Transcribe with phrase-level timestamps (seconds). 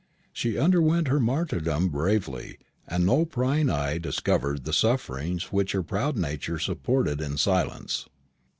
[0.33, 2.57] She underwent her martyrdom bravely,
[2.87, 8.09] and no prying eye discovered the sufferings which her proud nature supported in silence.